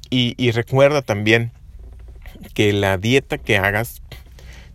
Y, 0.09 0.33
y 0.37 0.51
recuerda 0.51 1.01
también 1.01 1.51
que 2.53 2.71
la 2.71 2.97
dieta 2.97 3.37
que 3.37 3.57
hagas 3.57 4.01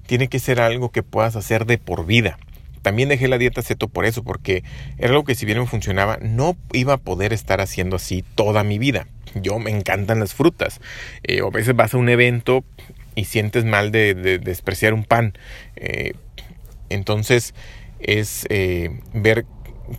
tiene 0.06 0.28
que 0.28 0.38
ser 0.38 0.60
algo 0.60 0.90
que 0.90 1.02
puedas 1.02 1.34
hacer 1.34 1.64
de 1.64 1.78
por 1.78 2.04
vida. 2.04 2.38
También 2.84 3.08
dejé 3.08 3.28
la 3.28 3.38
dieta 3.38 3.62
ceto 3.62 3.88
por 3.88 4.04
eso, 4.04 4.22
porque 4.22 4.62
era 4.98 5.08
algo 5.08 5.24
que 5.24 5.34
si 5.34 5.46
bien 5.46 5.58
me 5.58 5.66
funcionaba, 5.66 6.18
no 6.20 6.54
iba 6.74 6.92
a 6.92 6.98
poder 6.98 7.32
estar 7.32 7.62
haciendo 7.62 7.96
así 7.96 8.22
toda 8.34 8.62
mi 8.62 8.78
vida. 8.78 9.06
Yo 9.34 9.58
me 9.58 9.70
encantan 9.70 10.20
las 10.20 10.34
frutas. 10.34 10.82
Eh, 11.22 11.40
a 11.40 11.48
veces 11.48 11.74
vas 11.74 11.94
a 11.94 11.96
un 11.96 12.10
evento 12.10 12.62
y 13.14 13.24
sientes 13.24 13.64
mal 13.64 13.90
de, 13.90 14.14
despreciar 14.14 14.92
un 14.92 15.04
pan. 15.04 15.32
Eh, 15.76 16.12
entonces 16.90 17.54
es 18.00 18.46
eh, 18.50 18.90
ver 19.14 19.46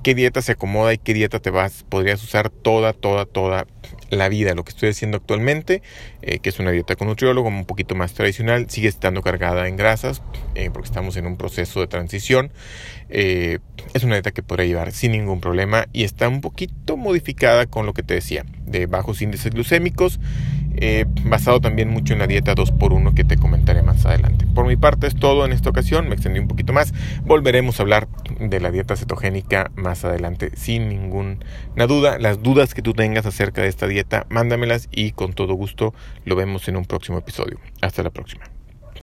qué 0.04 0.16
dieta 0.16 0.42
se 0.42 0.54
acomoda 0.54 0.94
y 0.94 0.98
qué 0.98 1.14
dieta 1.14 1.40
te 1.40 1.50
vas, 1.50 1.84
podrías 1.88 2.24
usar 2.24 2.50
toda, 2.50 2.94
toda, 2.94 3.26
toda 3.26 3.68
la 4.10 4.30
vida. 4.30 4.56
Lo 4.56 4.64
que 4.64 4.72
estoy 4.72 4.90
haciendo 4.90 5.18
actualmente, 5.18 5.82
eh, 6.22 6.40
que 6.40 6.50
es 6.50 6.60
una 6.60 6.72
dieta 6.72 6.96
con 6.96 7.08
nutriólogo 7.08 7.48
un 7.48 7.66
poquito 7.66 7.96
más 7.96 8.14
tradicional, 8.14 8.70
sigue 8.70 8.88
estando 8.88 9.22
cargada 9.22 9.68
en 9.68 9.78
grasas, 9.78 10.22
eh, 10.56 10.70
porque 10.72 10.88
estamos 10.88 11.18
en 11.18 11.26
un 11.28 11.38
proceso 11.38 11.80
de 11.80 11.88
transición. 11.88 12.52
Eh, 13.10 13.60
es 13.94 14.04
una 14.04 14.16
dieta 14.16 14.32
que 14.32 14.44
podrá 14.44 14.66
llevar 14.66 14.92
sin 14.92 15.12
ningún 15.12 15.42
problema 15.42 15.88
y 15.94 16.04
está 16.04 16.28
un 16.28 16.42
poquito 16.42 16.98
modificada 16.98 17.66
con 17.66 17.86
lo 17.86 17.94
que 17.94 18.04
te 18.04 18.16
decía, 18.16 18.46
de 18.66 18.88
bajos 18.88 19.22
índices 19.22 19.52
glucémicos 19.54 20.20
eh, 20.78 21.06
basado 21.24 21.62
también 21.62 21.90
mucho 21.90 22.14
en 22.14 22.20
la 22.20 22.28
dieta 22.28 22.56
2x1 22.56 23.14
que 23.14 23.24
te 23.24 23.38
comentaré 23.38 23.82
más 23.82 24.06
adelante. 24.06 24.46
Por 24.54 24.66
mi 24.66 24.76
parte 24.76 25.08
es 25.08 25.16
todo 25.16 25.46
en 25.46 25.52
esta 25.52 25.70
ocasión, 25.70 26.08
me 26.08 26.16
extendí 26.16 26.40
un 26.40 26.48
poquito 26.48 26.74
más, 26.74 26.94
volveremos 27.24 27.80
a 27.80 27.84
hablar 27.84 28.08
de 28.40 28.60
la 28.60 28.72
dieta 28.72 28.96
cetogénica 28.96 29.72
más 29.76 30.06
adelante 30.06 30.52
sin 30.56 30.90
ninguna 30.90 31.38
duda. 31.88 32.18
Las 32.20 32.42
dudas 32.42 32.74
que 32.74 32.82
tú 32.82 32.94
tengas 32.94 33.26
acerca 33.26 33.62
de 33.62 33.68
esta 33.68 33.88
dieta, 33.88 34.26
mándamelas 34.30 34.88
y 34.92 35.12
con 35.12 35.34
todo 35.34 35.54
gusto 35.54 35.94
lo 36.26 36.36
vemos 36.36 36.68
en 36.68 36.78
un 36.78 36.86
próximo 36.86 37.18
episodio. 37.18 37.60
Hasta 37.82 38.04
la 38.04 38.10
próxima. 38.10 38.55